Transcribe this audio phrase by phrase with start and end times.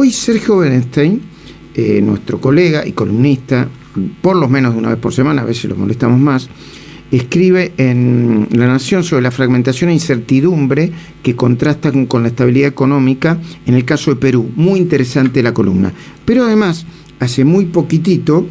[0.00, 1.20] hoy Sergio Benestein,
[1.74, 3.68] eh, nuestro colega y columnista,
[4.22, 6.48] por lo menos una vez por semana, a veces lo molestamos más,
[7.10, 10.90] escribe en La Nación sobre la fragmentación e incertidumbre
[11.22, 14.50] que contrastan con la estabilidad económica en el caso de Perú.
[14.56, 15.92] Muy interesante la columna.
[16.24, 16.86] Pero además,
[17.18, 18.46] hace muy poquitito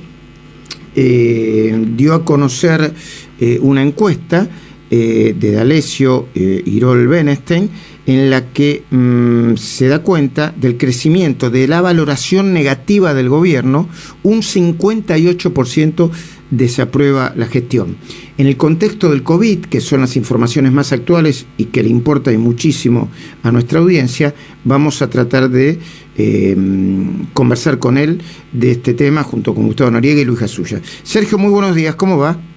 [0.96, 2.94] eh, dio a conocer
[3.40, 4.48] eh, una encuesta
[4.90, 7.70] eh, de D'Alessio Irol Benestein
[8.10, 13.88] en la que mm, se da cuenta del crecimiento de la valoración negativa del gobierno,
[14.24, 16.10] un 58%
[16.50, 17.98] desaprueba la gestión.
[18.40, 22.32] En el contexto del COVID, que son las informaciones más actuales y que le importa
[22.32, 23.10] y muchísimo
[23.44, 24.34] a nuestra audiencia,
[24.64, 25.78] vamos a tratar de
[26.18, 30.82] em, conversar con él de este tema junto con Gustavo Noriega y Luis Jasuya.
[31.04, 32.49] Sergio, muy buenos días, ¿cómo va?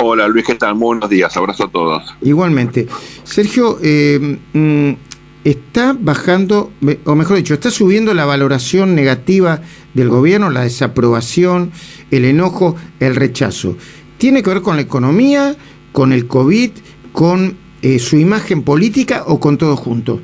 [0.00, 0.76] Hola Luis, ¿qué tal?
[0.76, 2.14] Muy buenos días, abrazo a todos.
[2.22, 2.86] Igualmente.
[3.24, 4.96] Sergio, em, mm,
[5.42, 6.70] está bajando,
[7.04, 9.60] o mejor dicho, está subiendo la valoración negativa
[9.94, 11.72] del gobierno, la desaprobación,
[12.12, 13.76] el enojo, el rechazo.
[14.18, 15.56] ¿Tiene que ver con la economía,
[15.90, 16.70] con el COVID,
[17.10, 20.20] con eh, su imagen política o con todo junto?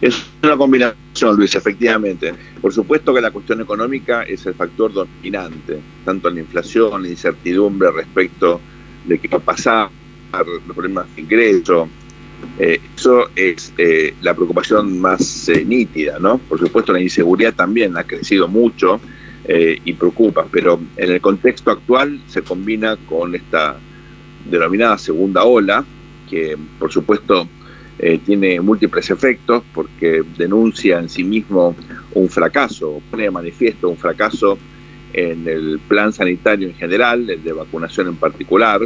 [0.00, 0.99] Es una combinación,
[1.36, 2.32] Luis, efectivamente.
[2.60, 7.08] Por supuesto que la cuestión económica es el factor dominante, tanto en la inflación, la
[7.08, 8.60] incertidumbre respecto
[9.06, 9.90] de qué va a pasar,
[10.32, 11.88] los problemas de ingreso.
[12.58, 16.38] Eh, eso es eh, la preocupación más nítida, ¿no?
[16.38, 19.00] Por supuesto, la inseguridad también ha crecido mucho
[19.44, 23.76] eh, y preocupa, pero en el contexto actual se combina con esta
[24.48, 25.84] denominada segunda ola,
[26.28, 27.48] que por supuesto
[28.02, 31.76] eh, tiene múltiples efectos porque denuncia en sí mismo
[32.14, 34.58] un fracaso, pone de manifiesto un fracaso
[35.12, 38.80] en el plan sanitario en general, el de vacunación en particular.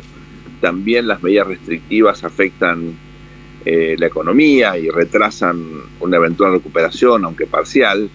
[0.60, 2.92] También las medidas restrictivas afectan
[3.64, 5.62] eh, la economía y retrasan
[6.00, 8.10] una eventual recuperación, aunque parcial.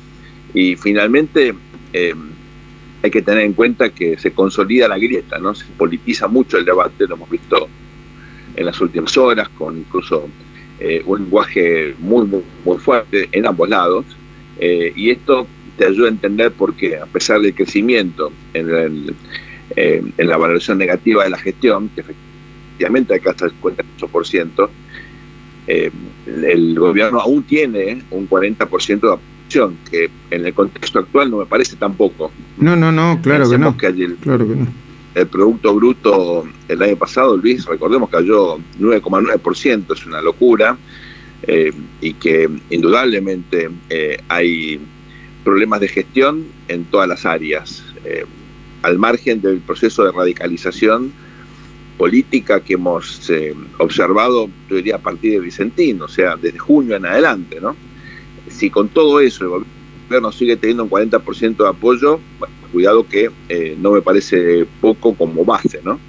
[0.54, 1.54] Y finalmente,
[3.02, 5.56] hay que tener en cuenta que se consolida la grieta, ¿no?
[5.56, 7.70] Se politiza mucho el debate, lo hemos visto
[8.54, 10.28] en las últimas horas, con incluso
[10.80, 12.28] eh, un lenguaje muy,
[12.66, 14.06] muy, fuerte en ambos lados,
[14.60, 15.48] eh, y esto
[15.78, 19.16] te ayuda a entender por qué, a pesar del crecimiento en,
[19.76, 24.70] eh, en la valoración negativa de la gestión, que efectivamente alcanza el 58%,
[25.68, 29.08] el gobierno aún tiene un 40% de
[29.90, 32.32] que en el contexto actual no me parece tampoco.
[32.58, 33.76] No, no, no, claro que no.
[33.82, 34.68] el, claro que no.
[35.16, 40.78] El Producto Bruto el año pasado, Luis, recordemos, cayó 9,9%, es una locura,
[41.44, 41.72] eh,
[42.02, 44.80] y que indudablemente eh, hay
[45.44, 48.26] problemas de gestión en todas las áreas, eh,
[48.82, 51.12] al margen del proceso de radicalización
[51.98, 53.30] política que hemos
[53.78, 57.76] observado, yo diría, a partir de Vicentín, o sea, desde junio en adelante, ¿no?
[58.50, 59.66] si con todo eso el
[60.08, 62.20] gobierno sigue teniendo un 40% de apoyo,
[62.72, 66.00] cuidado que eh, no me parece poco como base, ¿no?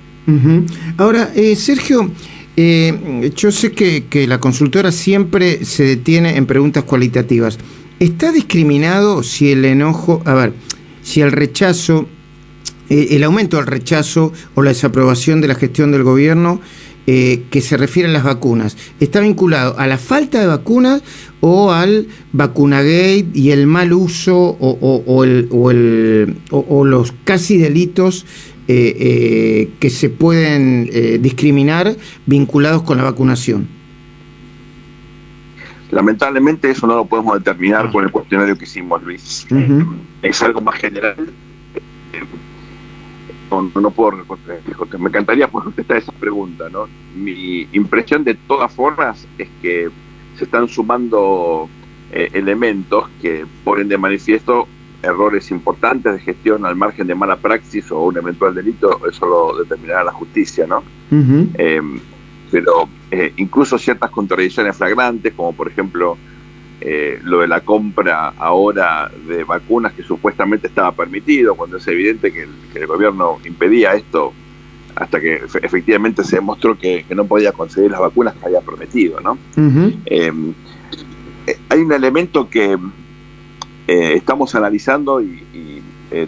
[0.97, 2.09] Ahora, eh, Sergio,
[2.57, 7.59] eh, yo sé que, que, la consultora siempre se detiene en preguntas cualitativas.
[7.99, 10.53] ¿Está discriminado si el enojo, a ver,
[11.03, 12.07] si el rechazo,
[12.89, 16.61] el aumento del rechazo o la desaprobación de la gestión del gobierno
[17.07, 21.03] eh, que se refiere a las vacunas, ¿está vinculado a la falta de vacunas
[21.41, 25.49] o al vacunagate y el mal uso o, el,
[26.51, 28.27] o, los casi delitos
[28.69, 30.91] eh, eh, que se pueden
[31.23, 31.97] discriminar
[32.27, 33.67] vinculados con la vacunación?
[35.91, 39.47] Lamentablemente eso no lo podemos determinar con el cuestionario que hicimos, Luis.
[40.23, 41.17] Es algo más general
[43.51, 44.25] no, puedo
[44.99, 46.87] me encantaría poder contestar esa pregunta, ¿no?
[47.17, 49.89] Mi impresión de todas formas es que
[50.37, 51.69] se están sumando
[52.13, 54.69] eh, elementos que ponen de manifiesto
[55.03, 59.59] errores importantes de gestión al margen de mala praxis o un eventual delito, eso lo
[59.59, 60.83] determinará la justicia, ¿no?
[61.11, 62.01] Em,
[62.51, 66.17] pero eh, incluso ciertas contradicciones flagrantes, como por ejemplo
[66.83, 72.33] eh, lo de la compra ahora de vacunas que supuestamente estaba permitido, cuando es evidente
[72.33, 74.33] que el, gobierno impedía esto
[74.97, 79.21] hasta que efectivamente se demostró que, no podía conseguir las vacunas que había prometido.
[79.21, 79.37] ¿no?
[80.07, 80.55] Em,
[81.47, 82.79] eh, hay un elemento que
[83.87, 85.83] eh, estamos analizando y,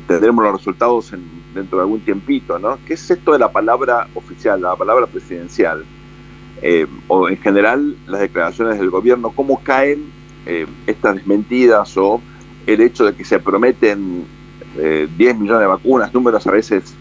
[0.06, 1.12] tendremos los resultados
[1.53, 2.79] dentro de algún tiempito, ¿no?
[2.87, 5.85] ¿Qué es esto de la palabra oficial, la palabra presidencial?
[7.09, 10.05] o en general las declaraciones del gobierno, cómo caen
[10.47, 12.21] eh, estas desmentidas o
[12.67, 14.25] el hecho de que se prometen
[14.77, 16.94] 10 eh, millones de vacunas, números a veces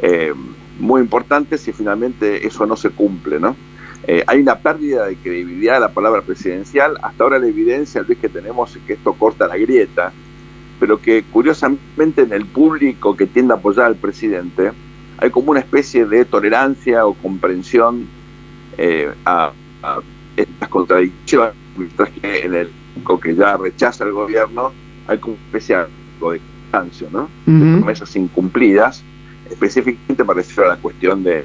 [0.00, 0.32] eh,
[0.78, 3.56] muy importantes y finalmente eso no se cumple, ¿no?
[4.06, 6.96] Eh, hay una pérdida de credibilidad de la palabra presidencial.
[7.02, 10.12] Hasta ahora la evidencia, Luis, que tenemos es que esto corta la grieta,
[10.78, 14.72] pero que curiosamente en el público que tiende a apoyar al presidente
[15.18, 18.06] hay como una especie de tolerancia o comprensión
[18.78, 19.52] eh, a,
[20.36, 22.70] estas contradicciones, mientras que en el
[23.20, 24.72] que ya rechaza el gobierno
[25.06, 26.40] hay como especie de
[26.70, 27.28] cansancio, ¿no?
[27.46, 29.02] De promesas incumplidas,
[29.50, 31.44] específicamente para a la cuestión de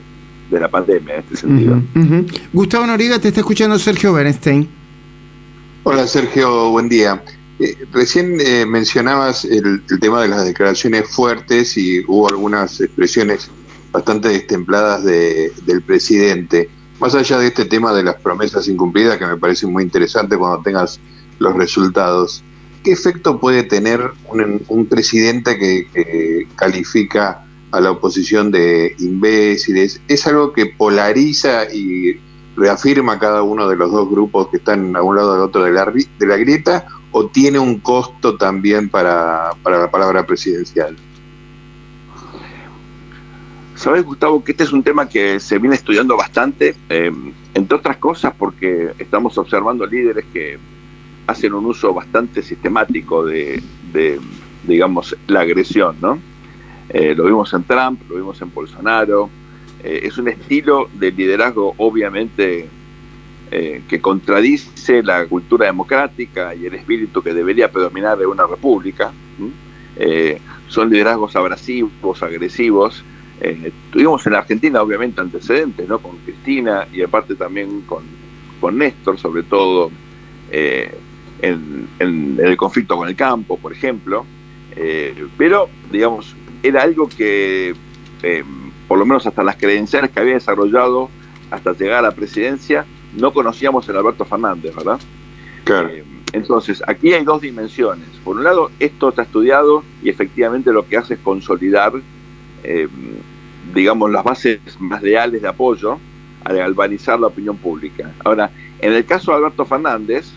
[0.53, 1.81] de la pandemia en este sentido.
[2.53, 4.67] Gustavo Noriega, te está escuchando Sergio Bernstein.
[5.83, 7.21] Hola Sergio, buen día.
[7.59, 13.49] Eh, recién eh, mencionabas el, tema de las declaraciones fuertes y hubo algunas expresiones
[13.91, 16.69] bastante destempladas de, del presidente.
[16.99, 20.61] Más allá de este tema de las promesas incumplidas, que me parece muy interesante cuando
[20.63, 20.99] tengas
[21.43, 22.43] los resultados,
[22.83, 30.27] ¿qué efecto puede tener un, un presidente que, califica a la oposición de imbéciles, es
[30.27, 32.19] algo que polariza y
[32.55, 35.71] reafirma cada uno de los dos grupos que están a un lado del otro de
[35.71, 40.95] la, de la grieta o tiene un costo también para, la palabra presidencial?
[43.75, 47.11] Sabes, Gustavo, que este es un tema que se viene estudiando bastante, eh,
[47.55, 50.59] entre otras cosas porque estamos observando líderes que
[51.27, 53.61] hacen un uso bastante sistemático de,
[54.63, 56.19] digamos, la agresión, ¿no?
[56.89, 59.29] Eh, lo vimos en Trump, lo vimos en Bolsonaro.
[59.83, 62.67] Eh, es un estilo de liderazgo obviamente
[63.51, 69.11] eh, que contradice la cultura democrática y el espíritu que debería predominar de una república.
[70.67, 73.03] son liderazgos abrasivos, agresivos.
[73.91, 75.99] tuvimos en Argentina obviamente antecedentes, ¿no?
[75.99, 78.03] Con Cristina y aparte también con,
[78.59, 79.91] con Néstor, sobre todo
[81.43, 84.25] en, en, el conflicto con el campo, por ejemplo.
[85.37, 87.75] pero, digamos, era algo que,
[88.23, 88.43] eh,
[88.87, 91.09] por lo menos hasta las credenciales que había desarrollado
[91.51, 92.85] hasta llegar a la presidencia,
[93.15, 94.99] no conocíamos en Alberto Fernández, ¿verdad?
[95.65, 95.89] Claro.
[95.89, 98.07] Eh, entonces, aquí hay dos dimensiones.
[98.23, 101.93] Por un lado, esto está estudiado y efectivamente lo que hace es consolidar,
[102.63, 102.87] eh,
[103.75, 105.99] digamos, las bases más leales de apoyo
[106.43, 108.11] al galvanizar la opinión pública.
[108.23, 108.49] Ahora,
[108.79, 110.31] en el caso de Alberto Fernández,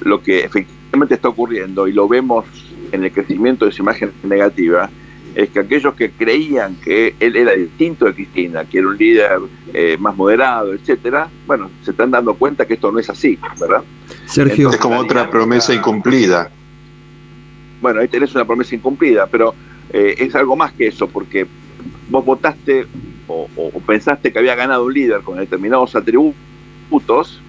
[0.00, 2.44] lo que efectivamente está ocurriendo y lo vemos
[2.92, 4.90] en el crecimiento de su imagen negativa
[5.34, 9.30] es que aquellos que creían que él era distinto de Cristina, que era un líder
[9.72, 13.82] eh, más moderado, etcétera, bueno, se están dando cuenta que esto no es así, ¿verdad?
[14.26, 16.50] Sergio, es como otra promesa incumplida.
[17.80, 19.54] Bueno, ahí tenés una promesa incumplida, pero
[19.90, 21.46] eh, es algo más que eso, porque
[22.08, 22.86] vos votaste
[23.26, 23.48] o,
[23.86, 27.40] pensaste que había ganado un líder con determinados atributos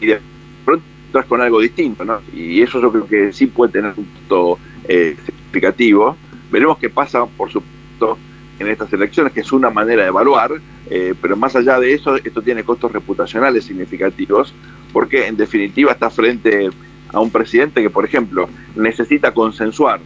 [0.00, 0.20] y de
[0.64, 0.84] pronto
[1.22, 2.20] con algo distinto, ¿no?
[2.34, 4.58] Y eso yo creo que sí puede tener un punto
[4.88, 6.16] eh, significativo.
[6.50, 8.18] Veremos qué pasa, por supuesto,
[8.58, 10.52] en estas elecciones, que es una manera de evaluar,
[10.90, 14.52] eh, pero más allá de eso, esto tiene costos reputacionales significativos,
[14.92, 16.70] porque en definitiva está frente
[17.12, 20.00] a un presidente que, por ejemplo, necesita consensuar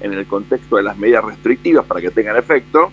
[0.00, 2.92] en el contexto de las medidas restrictivas para que tengan efecto,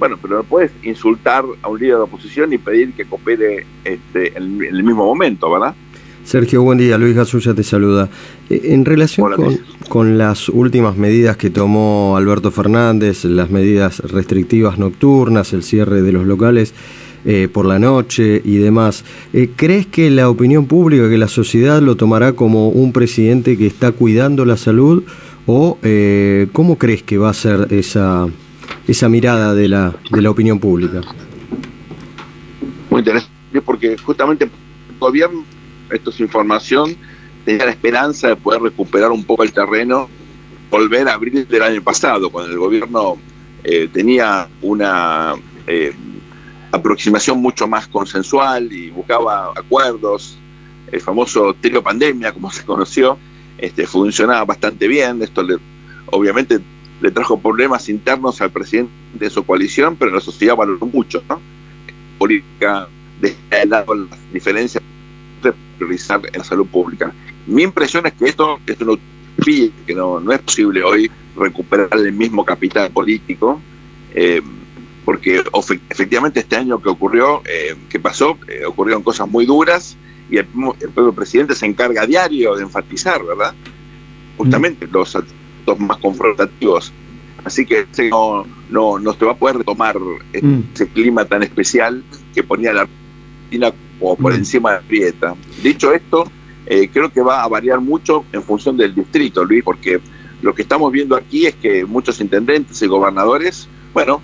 [0.00, 4.36] bueno, pero no puedes insultar a un líder de oposición y pedir que coopere este,
[4.36, 5.74] en el mismo momento, ¿verdad?
[6.24, 6.98] Sergio, buen día.
[6.98, 8.08] Luis Gasulla te saluda.
[8.48, 9.32] Eh, en relación
[9.88, 16.12] con, las últimas medidas que tomó Alberto Fernández, las medidas restrictivas nocturnas, el cierre de
[16.12, 16.74] los locales
[17.24, 21.82] eh, por la noche y demás, eh, ¿crees que la opinión pública, que la sociedad
[21.82, 25.02] lo tomará como un presidente que está cuidando la salud
[25.46, 25.78] o
[26.52, 28.28] cómo crees que va a ser esa,
[28.86, 31.00] esa mirada de la, de la opinión pública?
[32.88, 34.50] Muy interesante, porque justamente el
[35.00, 35.44] gobierno
[35.90, 36.96] esto es información,
[37.44, 40.08] tenía la esperanza de poder recuperar un poco el terreno,
[40.70, 43.16] volver a abril del año pasado, cuando el gobierno
[43.64, 45.34] eh, tenía una
[45.66, 45.92] eh,
[46.72, 50.36] aproximación mucho más consensual y buscaba acuerdos,
[50.92, 53.18] el famoso trío pandemia, como se conoció,
[53.58, 55.56] este, funcionaba bastante bien, esto le,
[56.06, 56.60] obviamente
[57.00, 61.40] le trajo problemas internos al presidente de su coalición, pero la sociedad valoró mucho, ¿no?
[62.18, 62.88] Política,
[63.20, 64.82] de lado las diferencias
[65.80, 67.12] priorizar en la salud pública.
[67.46, 71.88] Mi impresión es que esto es una utopía, que no, no es posible hoy recuperar
[71.94, 73.60] el mismo capital político,
[74.14, 74.42] eh,
[75.04, 75.42] porque
[75.88, 79.96] efectivamente este año que ocurrió, eh, que pasó, eh, ocurrieron cosas muy duras
[80.30, 83.54] y el, propio presidente se encarga a diario de enfatizar, ¿verdad?
[84.36, 84.92] Justamente mm.
[84.92, 86.92] los aspectos más confrontativos.
[87.42, 90.74] Así que no, no, no se va a poder retomar mm.
[90.74, 94.36] ese clima tan especial que ponía la Argentina o por mm.
[94.36, 95.34] encima de Prieta.
[95.62, 96.24] Dicho esto,
[96.66, 100.00] eh, creo que va a variar mucho en función del distrito, Luis, porque
[100.42, 104.22] lo que estamos viendo aquí es que muchos intendentes y gobernadores, bueno,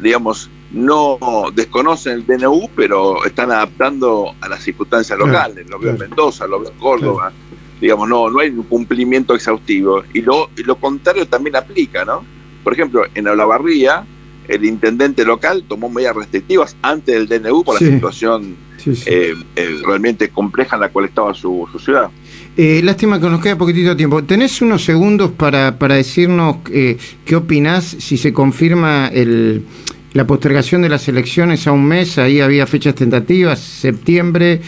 [0.00, 1.18] digamos, no
[1.54, 5.68] desconocen el DNU, pero están adaptando a las circunstancias locales.
[5.68, 7.32] Lo veo en Mendoza, lo veo en Córdoba.
[7.80, 10.02] Digamos, no, no hay un cumplimiento exhaustivo.
[10.14, 12.24] Y lo, y lo contrario también aplica, ¿no?
[12.64, 14.04] Por ejemplo, en Olavarría,
[14.52, 18.56] el intendente local tomó medidas restrictivas antes del DNU por la situación
[18.86, 22.10] eh, eh, realmente compleja en la cual estaba su, ciudad.
[22.56, 24.22] Eh, lástima que nos queda poquitito tiempo.
[24.24, 29.64] ¿Tenés unos segundos para, para decirnos qué opinás si se confirma el,
[30.12, 32.18] la postergación de las elecciones a un mes?
[32.18, 34.60] Ahí había fechas tentativas, septiembre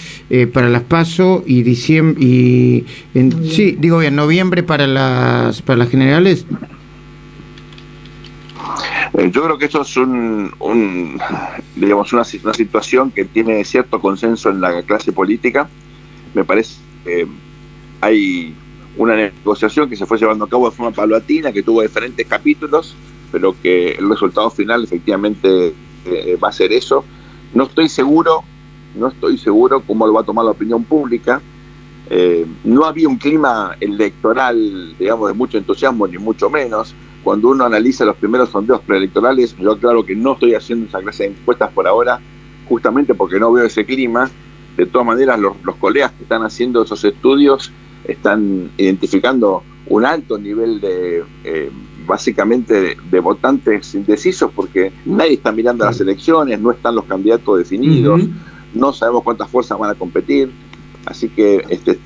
[0.53, 5.91] para las PASO y diciembre y en, sí, digo bien, noviembre para las para las
[5.91, 6.47] generales.
[9.17, 11.21] Eh, yo creo que eso es un,
[11.77, 15.69] digamos una, situación que tiene cierto consenso en la clase política.
[16.35, 17.27] Me parece que
[18.01, 18.55] hay
[18.97, 22.97] una negociación que se fue llevando a cabo de forma paulatina, que tuvo diferentes capítulos,
[23.31, 25.75] pero que el resultado final efectivamente
[26.07, 27.05] eh, va a ser eso.
[27.55, 28.43] No estoy seguro,
[28.97, 31.41] no estoy seguro cómo lo va a tomar la opinión pública.
[32.11, 37.65] Eh, no había un clima electoral, digamos, de mucho entusiasmo, ni mucho menos cuando uno
[37.65, 41.73] analiza los primeros sondeos preelectorales, yo claro que no estoy haciendo esa clase de encuestas
[41.73, 42.21] por ahora,
[42.69, 44.31] justamente porque no veo ese clima.
[44.77, 47.73] De todas maneras, los, colegas que están haciendo esos estudios
[48.05, 51.71] están identificando un alto nivel de, eh,
[52.07, 58.21] básicamente, de, votantes indecisos, porque nadie está mirando las elecciones, no están los candidatos definidos,
[58.75, 60.51] no sabemos cuántas fuerzas van a competir.
[61.07, 61.99] Así que este,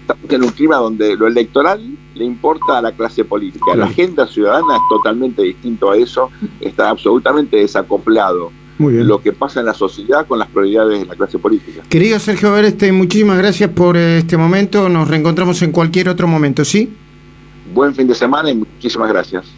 [0.00, 3.74] estamos en un clima donde lo electoral le importa a la clase política.
[3.76, 8.50] La agenda ciudadana es totalmente distinto a eso, está absolutamente desacoplado.
[8.78, 11.82] Lo que pasa en la sociedad con las prioridades de la clase política.
[11.88, 14.88] Querido Sergio Bereste, muchísimas gracias por este momento.
[14.88, 16.92] Nos reencontramos en cualquier otro momento, ¿sí?
[17.74, 19.57] Buen fin de semana y muchísimas gracias.